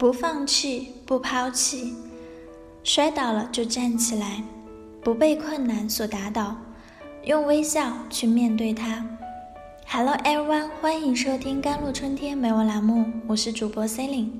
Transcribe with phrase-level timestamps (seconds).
[0.00, 1.94] 不放弃，不抛弃，
[2.82, 4.42] 摔倒了就站起来，
[5.02, 6.56] 不被困难所打倒，
[7.24, 9.04] 用微笑去面对它。
[9.86, 14.32] Hello everyone，欢迎收听《甘露春天美文》栏目，我是主播 c e l i n e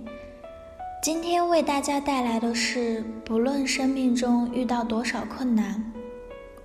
[1.03, 5.93] 今天为大家带来的是：不论生命中遇到多少困难，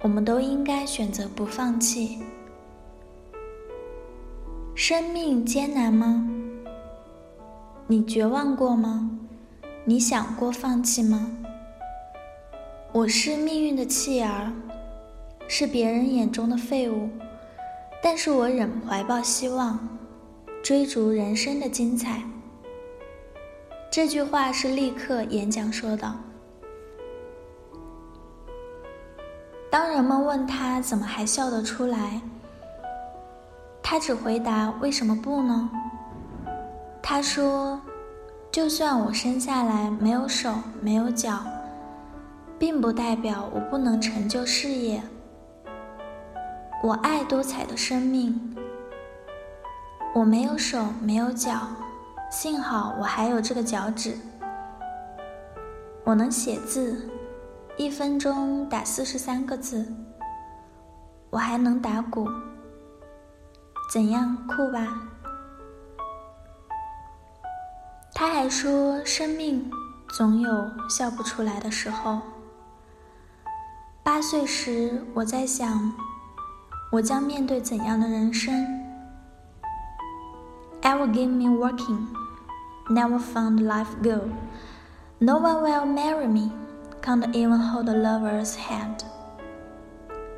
[0.04, 2.20] 我们都应该选择不放弃。
[4.74, 6.32] 生命艰难吗？
[7.88, 9.12] 你绝望过吗？
[9.84, 11.30] 你想过放弃吗？
[12.92, 14.52] 我是命运的弃儿，
[15.48, 17.08] 是别人眼中的废物，
[18.02, 19.88] 但是我仍怀抱希望，
[20.64, 22.24] 追逐人生的精彩。
[23.92, 26.12] 这句话是立刻演讲说的。
[29.70, 32.20] 当人们问他怎么还笑得出来，
[33.84, 35.70] 他只回答：“为什么不呢？”
[37.08, 37.80] 他说
[38.52, 40.52] ：“就算我生下来没有手
[40.82, 41.38] 没有脚，
[42.58, 45.04] 并不代表我不能成就事业。
[46.82, 48.58] 我爱多彩的生命。
[50.16, 51.68] 我没有手没有脚，
[52.32, 54.18] 幸好我还有这个脚趾。
[56.04, 57.08] 我能写字，
[57.78, 59.94] 一分钟打四十三个字。
[61.30, 62.28] 我还能打鼓，
[63.94, 65.04] 怎样酷吧？”
[68.45, 69.71] 他还说：“生命
[70.11, 72.21] 总有笑不出来的时候。”
[74.05, 75.95] 八岁时，我在想，
[76.93, 78.55] 我将面对怎样的人生？
[80.83, 82.09] Ever give me working,
[82.91, 84.29] never found life go.
[85.19, 86.53] No one will marry me,
[87.01, 88.99] can't even hold a lover's hand.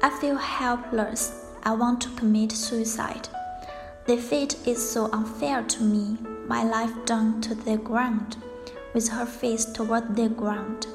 [0.01, 1.31] I feel helpless.
[1.65, 3.29] I want to commit suicide.
[4.07, 8.38] The fate is so unfair to me My life down to the ground,
[8.94, 10.88] with her face toward the ground.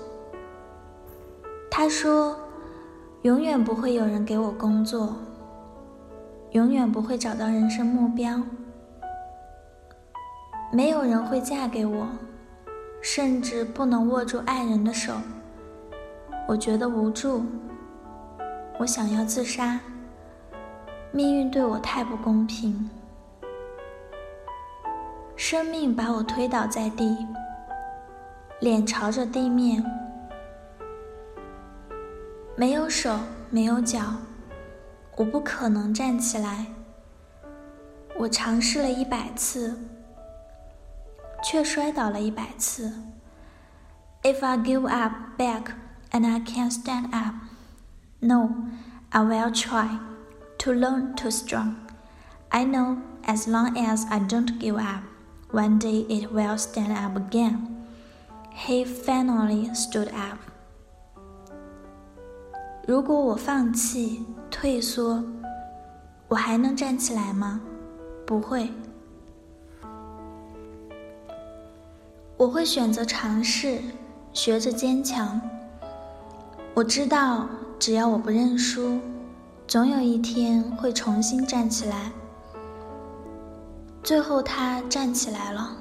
[1.70, 2.36] 她说
[3.22, 5.14] ：“永远不会有人给我工作，
[6.52, 8.42] 永远不会找到人生目标，
[10.72, 12.08] 没有人会嫁给我，
[13.00, 15.14] 甚至不能握住爱人的手。
[16.48, 17.42] 我觉得无助，
[18.78, 19.80] 我想要自杀。
[21.10, 22.88] 命运对我太不公平。”
[25.52, 27.26] 生命把我推倒在地，
[28.60, 29.84] 脸朝着地面，
[32.56, 33.18] 没有手，
[33.50, 34.00] 没有脚，
[35.14, 36.68] 我不可能站起来。
[38.16, 39.78] 我尝试了一百次，
[41.44, 42.90] 却摔倒了一百次。
[44.22, 45.64] If I give up back
[46.12, 47.34] and I can't stand up,
[48.20, 48.48] no,
[49.10, 49.98] I will try
[50.60, 51.74] to learn to strong.
[52.48, 52.96] I know
[53.26, 55.11] as long as I don't give up.
[55.52, 57.58] One day it will stand up again.
[58.56, 60.38] He finally stood up.
[62.86, 65.22] 如果我放弃、退缩，
[66.28, 67.60] 我还能站起来吗？
[68.26, 68.70] 不会。
[72.38, 73.78] 我会选择尝试，
[74.32, 75.38] 学着坚强。
[76.72, 77.46] 我知道，
[77.78, 78.98] 只要我不认输，
[79.68, 82.10] 总有一天会重新站起来。
[84.02, 85.76] 最后，他站起来了，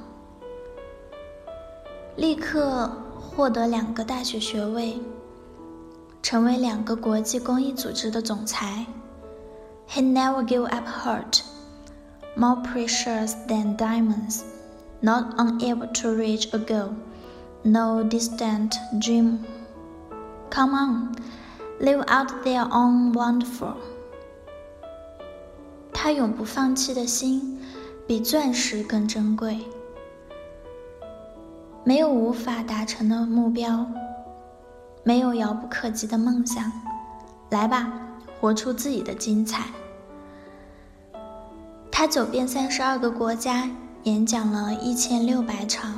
[2.15, 4.99] 立刻获得两个大学学位，
[6.21, 8.85] 成为两个国际公益组织的总裁。
[9.89, 11.41] He never gave up heart,
[12.35, 14.41] more precious than diamonds,
[14.99, 16.93] not unable to reach a goal,
[17.63, 19.39] no distant dream.
[20.51, 21.15] Come on,
[21.79, 23.77] live out their own wonderful.
[25.91, 27.57] 他永不放弃的心。
[28.11, 29.57] 比钻石更珍贵。
[31.85, 33.87] 没有无法达成的目标，
[35.01, 36.69] 没有遥不可及的梦想。
[37.51, 37.89] 来吧，
[38.37, 39.63] 活出自己的精彩。
[41.89, 43.69] 他走遍三十二个国家，
[44.03, 45.97] 演讲了一千六百场。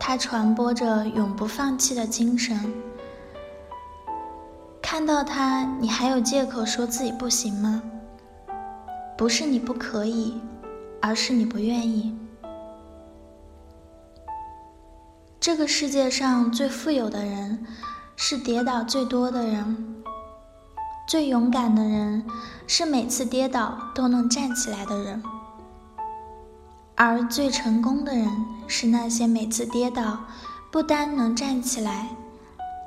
[0.00, 2.58] 他传播着永不放弃的精神。
[4.82, 7.80] 看到他，你还有借口说自己不行吗？
[9.16, 10.40] 不是你不可以。
[11.00, 12.16] 而是你不愿意。
[15.38, 17.64] 这个世界上最富有的人，
[18.16, 19.76] 是跌倒最多的人；
[21.06, 22.26] 最勇敢的人，
[22.66, 25.22] 是每次跌倒都能站起来的人；
[26.96, 28.28] 而最成功的人，
[28.66, 30.18] 是那些每次跌倒
[30.72, 32.08] 不单能站起来，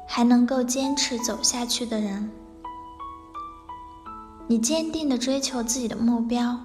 [0.06, 2.30] 还能够坚持走下去的人。
[4.48, 6.60] 你坚定的追求自己的目标。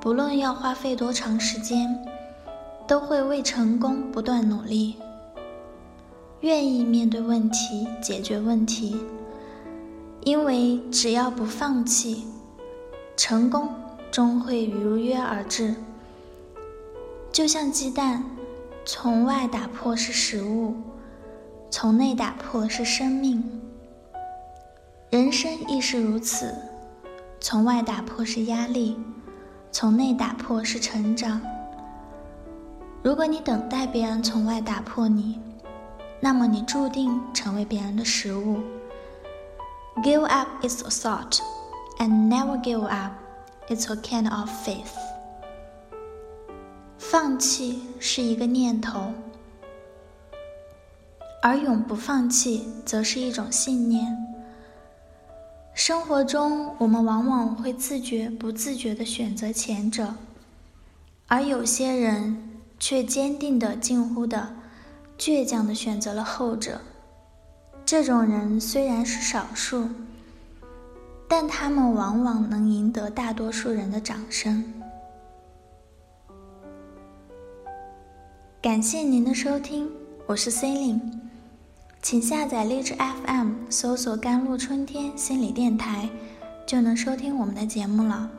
[0.00, 1.98] 不论要花费多长时间，
[2.86, 4.94] 都会为成功不断努力，
[6.40, 8.96] 愿意面对问题、解决问题，
[10.22, 12.24] 因为只要不放弃，
[13.16, 13.74] 成功
[14.10, 15.74] 终会如约而至。
[17.32, 18.24] 就像鸡蛋，
[18.84, 20.76] 从外打破是食物，
[21.70, 23.42] 从内打破是生命。
[25.10, 26.54] 人生亦是如此，
[27.40, 28.96] 从外打破是压力，
[29.70, 31.40] 从内打破是成长。
[33.02, 35.40] 如果你等待别人从外打破你，
[36.20, 38.60] 那么你注定成为别人的食物。
[40.02, 41.38] Give up is a thought,
[41.98, 43.12] and never give up
[43.68, 44.94] is a kind of faith.
[46.98, 49.12] 放弃是一个念头，
[51.42, 54.27] 而永不放弃则是一种信念。
[55.78, 60.12] 生活中，我们往往会自觉不自觉地选择前者，
[61.28, 64.56] 而有些人却坚定的、近乎的
[65.16, 66.80] 倔强地选择了后者。
[67.86, 69.88] 这种人虽然是少数，
[71.28, 74.64] 但他们往往能赢得大多数人的掌声。
[78.60, 79.88] 感谢您的收听，
[80.26, 81.27] 我是 c e l i n e
[82.08, 86.08] 请下载荔枝 FM，搜索“甘露春天心理电台”，
[86.66, 88.30] 就能收听我们的节目了。